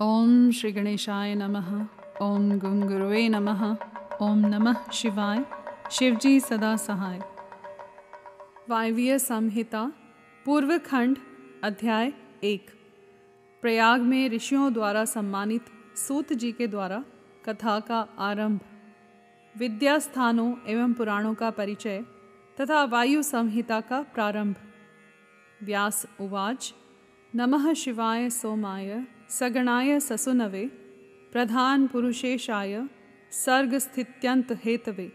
[0.00, 1.86] ओम श्री गणेशाय नमः।
[2.22, 3.76] ओम गुंगुरुवे नमः।
[4.22, 5.44] ओम नमः शिवाय।
[5.90, 7.20] शिवजी सदा सहाय।
[8.68, 9.92] वायवीय संहिता,
[10.44, 11.18] पूर्व खंड,
[11.64, 12.12] अध्याय
[12.44, 12.70] एक।
[13.62, 15.64] प्रयाग में ऋषियों द्वारा सम्मानित
[15.96, 17.04] सूत जी के द्वारा
[17.44, 18.60] कथा का आरंभ।
[19.58, 22.04] विद्या स्थानों एवं पुराणों का परिचय
[22.60, 24.56] तथा वायु संहिता का प्रारंभ।
[25.62, 26.74] व्यास उवाच,
[27.34, 30.66] नमः शिवाय सोमाय। सगणाय ससुनवे,
[31.32, 32.86] प्रधान पुरुषेशाय,
[33.30, 35.12] सर्गस्थित्यंत हेतवे।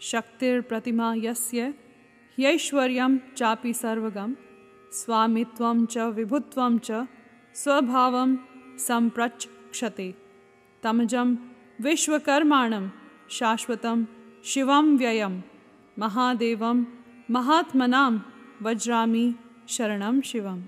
[0.00, 1.74] शक्तिर्प्रतिमा यस्य
[2.38, 4.34] ह्यैश्वर्यं चापि सर्वगं,
[4.92, 6.90] स्वामित्वं च विभुत्वं च
[7.54, 8.36] स्वभावं
[8.78, 10.14] सम्प्रचक्षते
[10.82, 11.34] तमजं
[11.80, 12.88] विश्वकर्माणं,
[13.30, 14.04] शाश्वतं
[14.44, 15.40] शिवं व्ययं,
[15.98, 16.84] महादेवं,
[17.30, 18.18] महात्मनां,
[18.62, 19.34] वज्रामी
[19.68, 20.60] शरणम शिवम।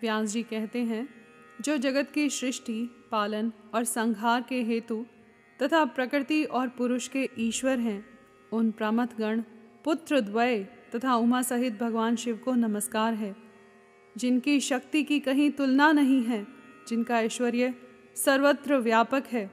[0.00, 1.21] व्यास जी कहते हैं
[1.64, 5.06] जो जगत की सृष्टि, पालन और संहार के हेतु
[5.62, 8.04] तथा प्रकृति और पुरुष के ईश्वर हैं,
[8.52, 9.42] उन प्रमथ गण
[9.84, 10.58] पुत्र द्वय
[10.94, 13.36] तथा उमा सहित भगवान शिव को नमस्कार है।
[14.16, 16.46] जिनकी शक्ति की कहीं तुलना नहीं है,
[16.88, 17.74] जिनका ऐश्वर्य
[18.16, 19.50] सर्वत्र व्यापक है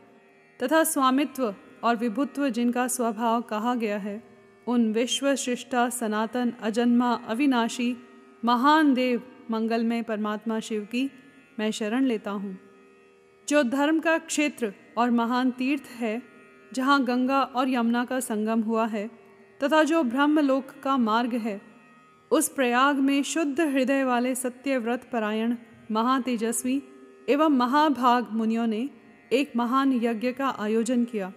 [0.64, 4.24] तथा स्वामित्व और विभुत्व जिनका स्वभाव कहा गया है,
[4.68, 7.98] उन विश्व सृष्टा सनातन अजन्मा अविनाशी
[8.46, 11.12] महान देव मंगलमय परमात्मा शिव की
[11.60, 12.58] मैं शरण लेता हूँ।
[13.48, 16.22] जो धर्म का क्षेत्र और महान तीर्थ है,
[16.74, 19.10] जहाँ गंगा और यमुना का संगम हुआ है,
[19.64, 21.62] तथा जो ब्रह्मलोक का मार्ग है,
[22.32, 25.56] उस प्रयाग में शुद्ध हृदय वाले सत्यव्रत परायण
[25.92, 26.84] महातेजस्वी
[27.30, 28.90] एवं महाभाग मुनियों ने
[29.32, 31.34] एक महान यज्ञ का आयोजन किया।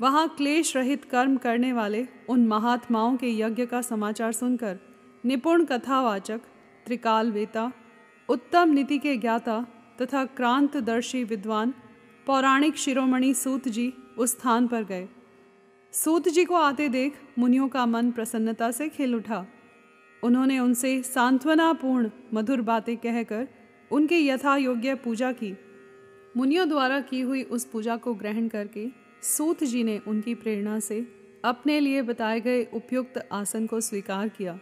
[0.00, 4.78] वहाँ क्लेश रहित कर्म करने वाले उन महात्माओं के यज्ञ का समाचार सुनकर
[5.24, 6.40] निपुण कथावाचक
[6.86, 7.72] त्रिकाल वेता
[8.28, 9.66] उत्तम नीति के ज्ञाता
[10.02, 11.74] तथा क्रांतदर्शी विद्वान
[12.26, 15.08] पौराणिक शिरोमणि सूत जी उस स्थान पर गए।
[15.92, 19.46] सूत जी को आते देख मुनियों का मन प्रसन्नता से खिल उठा।
[20.22, 23.48] उन्होंने उनसे सांत्वनापूर्ण, मधुर बातें कहकर
[23.90, 25.54] उनकी यथा योग्य पूजा की।
[26.36, 28.86] मुनियों द्वारा की हुई उस पूजा को ग्रहण करके
[29.22, 31.06] सूत जी ने उनकी प्रेरणा से
[31.44, 34.58] अपने लिए बताए गए उपयुक्त आसन को स्वीकार किया।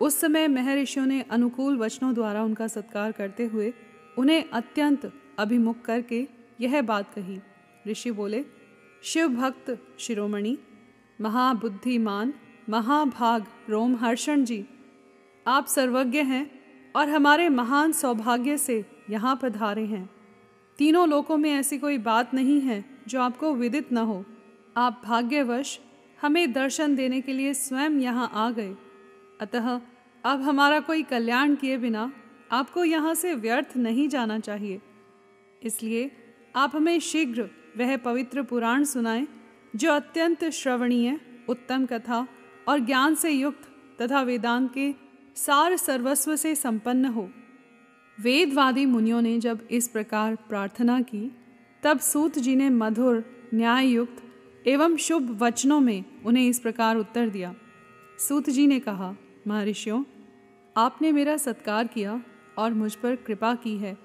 [0.00, 3.72] उस समय महर्षियों ने अनुकूल वचनों द्वारा उनका सत्कार करते हुए
[4.18, 6.26] उन्हें अत्यंत अभिमुख करके
[6.60, 7.38] यह बात कही।
[7.88, 8.44] ऋषि बोले
[9.02, 10.56] शिव भक्त शिरोमणि,
[11.18, 12.32] महाबुद्धिमान,
[12.68, 14.64] महाभाग रोमहर्षण जी,
[15.46, 16.50] आप सर्वज्ञ हैं
[16.96, 20.08] और हमारे महान सौभाग्य से यहाँ पधारे हैं।
[20.78, 24.24] तीनों लोकों में ऐसी कोई बात नहीं है जो आपको विदित न हो।
[24.76, 25.78] आप भाग्यवश
[26.22, 28.74] हमें दर्शन देने के लिए स्वयं यहाँ आ गए।
[29.40, 29.80] अतः
[30.24, 32.12] अब हमारा कोई कल्याण किए बिना
[32.52, 34.80] आपको यहाँ से व्यर्थ नहीं जाना चाहिए।
[35.62, 36.10] इसलिए
[36.56, 39.26] आप हमें शीघ्र वह पवित्र पुराण सुनाएँ,
[39.76, 42.26] जो अत्यंत श्रवणीय, उत्तम कथा
[42.68, 43.68] और ज्ञान से युक्त
[44.02, 44.94] तथा वेदांत के
[45.36, 47.30] सार सर्वस्व से संपन्न हो।
[48.20, 51.30] वेदवादी मुनियों ने जब इस प्रकार प्रार्थना की,
[51.82, 53.24] तब सूत जी ने मधुर
[53.54, 54.22] न्याय युक्त
[54.68, 57.54] एवं शुभ वचनों में उन्हें इस प्रकार उत्तर दिया।
[58.18, 59.14] सूत जी ने कहा
[59.48, 60.04] महर्षियों
[60.76, 62.22] आपने मेरा सत्कार किया
[62.58, 63.96] और मुझ पर कृपा की है।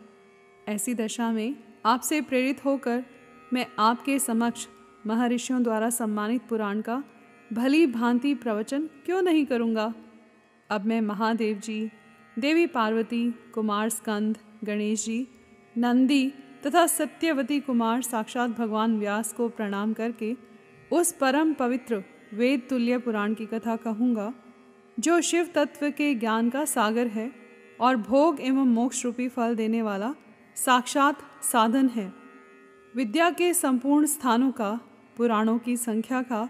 [0.67, 3.03] ऐसी दशा में आपसे प्रेरित होकर
[3.53, 4.67] मैं आपके समक्ष
[5.07, 7.03] महर्षियों द्वारा सम्मानित पुराण का
[7.53, 9.93] भली भांति प्रवचन क्यों नहीं करूँगा?
[10.69, 11.89] अब मैं महादेव जी,
[12.39, 15.27] देवी पार्वती, कुमार स्कंद, गणेश जी,
[15.77, 16.33] नंदी
[16.65, 20.35] तथा सत्यवती कुमार साक्षात भगवान व्यास को प्रणाम करके
[20.91, 22.03] उस परम पवित्र
[22.33, 24.33] वेद तुल्य पुराण की कथा कहूँगा।
[25.01, 27.31] जो शिव तत्व के ज्ञान का सागर है
[27.79, 30.15] और भोग एवं मोक्ष रूपी फल देने वाला
[30.55, 32.13] साक्षात साधन है।
[32.95, 34.79] विद्या के संपूर्ण स्थानों का,
[35.17, 36.49] पुराणों की संख्या का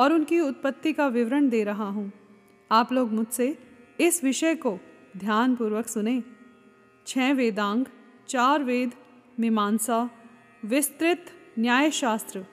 [0.00, 2.12] और उनकी उत्पत्ति का विवरण दे रहा हूँ।
[2.72, 3.58] आप लोग मुझसे
[4.00, 4.78] इस विषय को
[5.16, 6.22] ध्यानपूर्वक सुने।
[7.06, 7.84] छह वेदांग,
[8.28, 8.94] चार वेद,
[9.40, 10.10] मीमांसा,
[10.64, 11.26] विस्तृत
[11.58, 12.46] न्यायशास्त्र,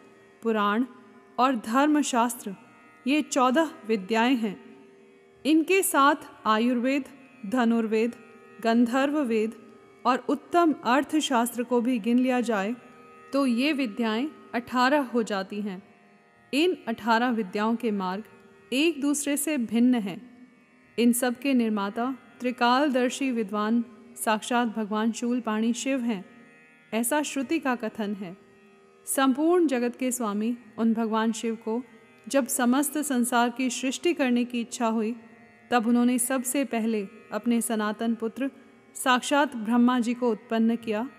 [0.43, 0.85] पुराण
[1.39, 2.55] और धर्मशास्त्र,
[3.07, 4.64] ये चौदह विद्याएँ हैं।
[5.45, 6.15] इनके साथ
[6.45, 7.03] आयुर्वेद,
[7.45, 8.15] धनुर्वेद
[8.63, 9.53] गंधर्व वेद
[10.05, 12.75] और उत्तम अर्थशास्त्र को भी गिन लिया जाए
[13.33, 15.81] तो ये विद्याएँ अठारह हो जाती हैं।
[16.53, 18.23] इन अठारह विद्याओं के मार्ग
[18.73, 20.19] एक दूसरे से भिन्न हैं।
[20.97, 23.83] इन सब के निर्माता त्रिकालदर्शी विद्वान
[24.15, 26.23] साक्षात भगवान शूलपाणी शिव हैं।
[26.93, 28.35] ऐसा श्रुति का कथन है।
[29.07, 31.81] संपूर्ण जगत के स्वामी उन भगवान शिव को
[32.27, 35.15] जब समस्त संसार की सृष्टि करने की इच्छा हुई
[35.71, 38.51] तब उन्होंने सबसे पहले अपने सनातन पुत्र,
[38.95, 41.09] साक्षात ब्रह्मा जी को उत्पन्न किया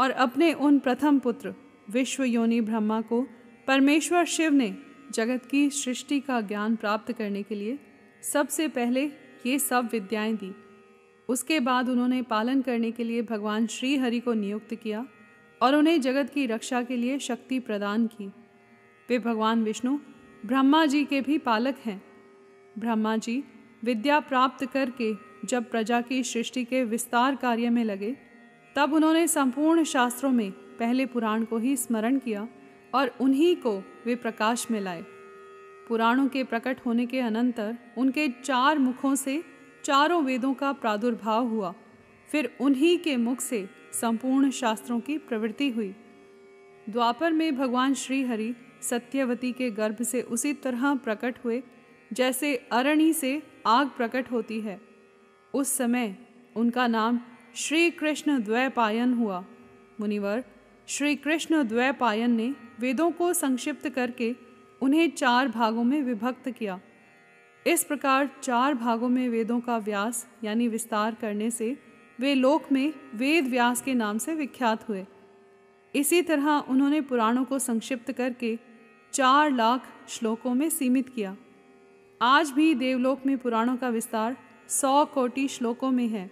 [0.00, 1.54] और अपने उन प्रथम पुत्र,
[1.90, 3.26] विश्व योनि ब्रह्मा को
[3.66, 4.76] परमेश्वर शिव ने
[5.10, 7.78] जगत की सृष्टि का ज्ञान प्राप्त करने के लिए
[8.32, 9.04] सबसे पहले
[9.46, 10.54] ये सब विद्याएँ दी।
[11.28, 15.06] उसके बाद उन्होंने पालन करने के लिए भगवान श्री हरि को नियुक्त किया
[15.62, 18.32] और उन्हें जगत की रक्षा के लिए शक्ति प्रदान की।
[19.08, 19.98] वे भगवान विष्णु,
[20.46, 22.02] ब्रह्मा जी के भी पालक हैं।
[22.78, 23.44] ब्रह्मा जी
[23.84, 25.14] विद्या प्राप्त करके
[25.44, 28.16] जब प्रजा की सृष्टि के विस्तार कार्य में लगे,
[28.76, 32.48] तब उन्होंने संपूर्ण शास्त्रों में पहले पुराण को ही स्मरण किया
[32.94, 35.02] और उन्हीं को वे प्रकाश में लाए।
[35.88, 39.44] पुराणों के प्रकट होने के अनंतर उनके चार मुखों से
[39.84, 41.74] चारों वेदों का प्रादुर्भाव हुआ।
[42.30, 45.94] फिर उन्हीं के मुख से संपूर्ण शास्त्रों की प्रवृत्ति हुई।
[46.88, 51.62] द्वापर में भगवान श्री हरि सत्यवती के गर्भ से उसी तरह प्रकट हुए
[52.12, 54.80] जैसे अरणी से आग प्रकट होती है।
[55.54, 56.16] उस समय
[56.56, 57.20] उनका नाम
[57.54, 59.44] श्री कृष्ण द्वैपायन हुआ।
[60.00, 60.44] मुनिवर
[60.88, 64.34] श्री कृष्ण द्वैपायन ने वेदों को संक्षिप्त करके
[64.82, 66.80] उन्हें चार भागों में विभक्त किया।
[67.66, 71.76] इस प्रकार चार भागों में वेदों का व्यास यानी विस्तार करने से
[72.20, 75.04] वे लोक में वेद व्यास के नाम से विख्यात हुए।
[75.94, 78.58] इसी तरह उन्होंने पुराणों को संक्षिप्त करके
[79.12, 81.36] चार लाख श्लोकों में सीमित किया।
[82.22, 84.36] आज भी देवलोक में पुराणों का विस्तार
[84.68, 86.30] सौ कोटि श्लोकों में है,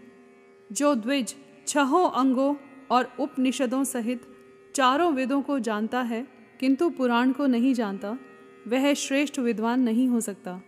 [0.73, 1.35] जो द्विज,
[1.67, 2.55] छहों अंगों
[2.91, 4.23] और उपनिषदों सहित
[4.75, 6.27] चारों वेदों को जानता है,
[6.61, 8.19] किंतु पुराण को नहीं जानता,
[8.69, 10.61] वह श्रेष्ठ विद्वान नहीं हो सकता।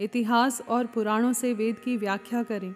[0.00, 2.74] इतिहास और पुराणों से वेद की व्याख्या करें,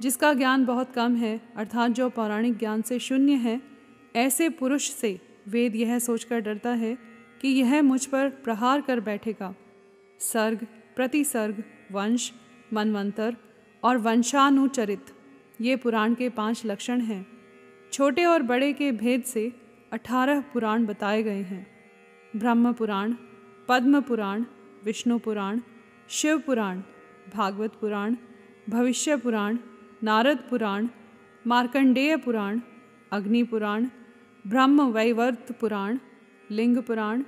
[0.00, 3.60] जिसका ज्ञान बहुत कम है, अर्थात जो पौराणिक ज्ञान से शून्य है,
[4.16, 6.98] ऐसे पुरुष से वेद यह सोचकर डरता है
[7.40, 9.54] कि यह मुझ पर प्रहार कर बैठेगा।
[10.20, 10.66] सर्ग
[10.96, 12.32] प्रतिसर्ग, वंश,
[12.72, 13.36] मनवंतर
[13.82, 15.06] और वंशानुचरित।
[15.60, 17.26] ये पुराण के पाँच लक्षण हैं।
[17.92, 19.52] छोटे और बड़े के भेद से
[19.92, 21.66] अठारह पुराण बताए गए हैं।
[22.36, 23.14] ब्रह्म पुराण,
[23.68, 24.44] पद्म पुराण,
[24.84, 25.60] विष्णु पुराण,
[26.08, 26.82] शिव पुराण,
[27.34, 28.16] भागवत पुराण,
[28.68, 29.58] भविष्य पुराण,
[30.02, 30.88] नारद पुराण,
[31.46, 32.60] मार्कंडेय पुराण,
[33.12, 33.86] अग्नि पुराण,
[34.46, 35.98] ब्रह्म वैवर्त पुराण,
[36.50, 37.24] लिंग पुराण,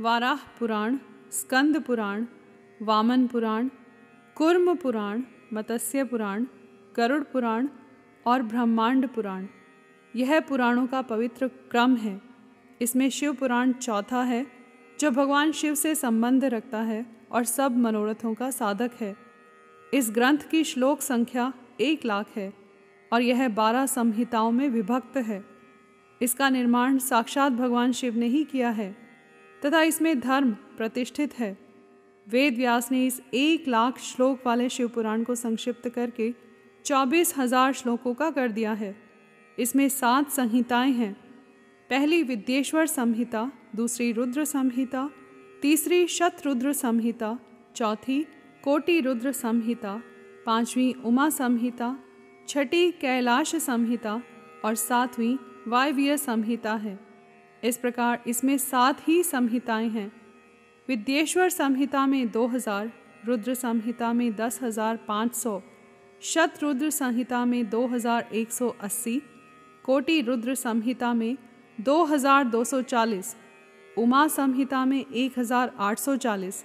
[0.00, 0.98] वाराह पुराण,
[1.32, 2.26] स्कंद पुराण
[2.82, 3.68] वामन पुराण,
[4.34, 5.22] कुर्म पुराण,
[5.54, 6.46] मत्स्य पुराण,
[6.96, 7.68] गरुड़ पुराण
[8.26, 9.46] और ब्रह्मांड पुराण।
[10.16, 12.20] यह पुराणों का पवित्र क्रम है।
[12.80, 14.46] इसमें शिव पुराण चौथा है,
[15.00, 19.16] जो भगवान शिव से संबंध रखता है और सब मनोरथों का साधक है।
[19.94, 22.52] इस ग्रंथ की श्लोक संख्या एक लाख है
[23.12, 25.44] और यह बारह संहिताओं में विभक्त है।
[26.22, 28.96] इसका निर्माण साक्षात भगवान शिव ने ही किया है
[29.66, 31.61] तथा इसमें धर्म प्रतिष्ठित है।
[32.32, 36.32] वेद व्यास ने इस एक लाख श्लोक वाले शिवपुराण को संक्षिप्त करके
[36.84, 38.94] चौबीस हज़ार श्लोकों का कर दिया है।
[39.58, 41.12] इसमें सात संहिताएँ हैं।
[41.90, 45.10] पहली विद्येश्वर संहिता, दूसरी रुद्र संहिता,
[45.62, 47.38] तीसरी शतरुद्र संहिता,
[47.76, 48.22] चौथी
[48.64, 50.00] कोटि रुद्र संहिता,
[50.46, 51.96] पांचवी उमा संहिता,
[52.48, 54.20] छठी कैलाश संहिता
[54.64, 55.36] और सातवीं
[55.68, 56.98] वायवीय संहिता है।
[57.64, 60.21] इस प्रकार इसमें सात ही संहिताएँ हैं।
[60.88, 62.90] विद्येश्वर संहिता में दो हज़ार,
[63.26, 65.60] रुद्र संहिता में दस हज़ार पाँच सौ
[66.22, 69.20] शतरुद्र संहिता में दो हज़ार एक सौ अस्सी,
[69.84, 71.36] कोटि रुद्र संहिता में
[71.78, 73.34] दो हज़ार दो सौ चालीस,
[73.98, 76.62] उमा संहिता में एक हज़ार आठ सौ चालीस,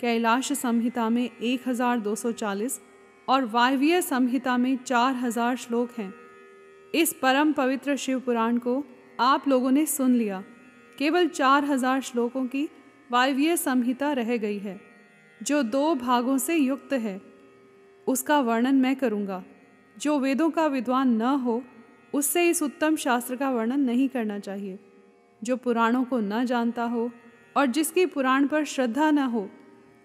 [0.00, 2.80] कैलाश संहिता में एक हज़ार दो सौ चालीस
[3.28, 6.12] और वायवीय संहिता में चार हज़ार श्लोक हैं।
[6.94, 8.82] इस परम पवित्र शिव पुराण को
[9.20, 10.42] आप लोगों ने सुन लिया।
[10.98, 12.68] केवल चार हज़ार श्लोकों की
[13.12, 14.80] वायवीय संहिता रह गई है,
[15.42, 17.22] जो दो भागों से युक्त है।
[18.06, 19.44] उसका वर्णन मैं करूँगा।
[19.98, 21.64] जो वेदों का विद्वान न हो,
[22.14, 24.78] उससे इस उत्तम शास्त्र का वर्णन नहीं करना चाहिए।
[25.44, 27.10] जो पुराणों को न जानता हो
[27.56, 29.50] और जिसकी पुराण पर श्रद्धा न हो,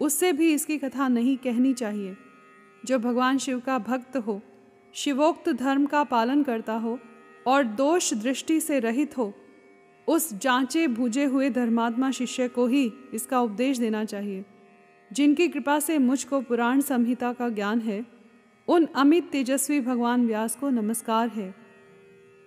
[0.01, 2.17] उससे भी इसकी कथा नहीं कहनी चाहिए।
[2.85, 4.41] जो भगवान शिव का भक्त हो,
[4.93, 6.99] शिवोक्त धर्म का पालन करता हो
[7.47, 9.33] और दोष दृष्टि से रहित हो
[10.07, 14.45] उस जांचे भूजे हुए धर्मात्मा शिष्य को ही इसका उपदेश देना चाहिए।
[15.13, 18.05] जिनकी कृपा से मुझको पुराण संहिता का ज्ञान है,
[18.67, 21.55] उन अमित तेजस्वी भगवान व्यास को नमस्कार है।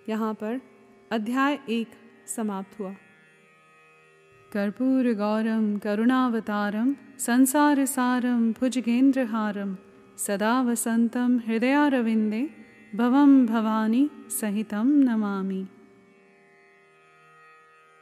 [0.09, 0.61] यहाँ पर
[1.11, 1.87] अध्याय एक
[2.27, 2.95] समाप्त हुआ।
[4.53, 9.77] कर्पूर गौरम, करुणावतारम संसार सारम भुजगेंद्रहारम,
[10.17, 12.49] सदा वसन्तं हृदयारविन्दे
[12.95, 14.09] भवम भवानी
[14.41, 15.67] सहितं नमामि।